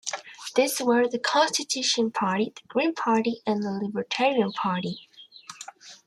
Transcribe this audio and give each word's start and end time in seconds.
These 0.55 0.81
were 0.81 1.07
the 1.07 1.19
Constitution 1.19 2.09
Party, 2.09 2.53
the 2.55 2.67
Green 2.67 2.95
Party, 2.95 3.43
and 3.45 3.61
the 3.61 3.69
Libertarian 3.69 4.51
Party. 4.51 5.07